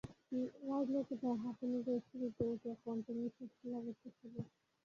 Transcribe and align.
রাজলক্ষ্মী 0.63 1.15
তাঁহার 1.21 1.39
হাঁপানি 1.43 1.77
লইয়া 1.77 2.01
সিঁড়িতে 2.07 2.43
উঠিয়া 2.45 2.75
কষ্টে 2.83 3.11
নিশ্বাস 3.15 3.51
লইতেছিলেন। 3.65 4.45